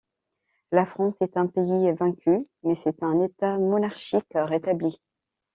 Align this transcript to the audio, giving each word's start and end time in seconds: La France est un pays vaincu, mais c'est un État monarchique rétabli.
La 0.71 0.87
France 0.87 1.21
est 1.21 1.37
un 1.37 1.45
pays 1.45 1.91
vaincu, 1.91 2.47
mais 2.63 2.73
c'est 2.83 3.03
un 3.03 3.21
État 3.21 3.59
monarchique 3.59 4.25
rétabli. 4.33 4.99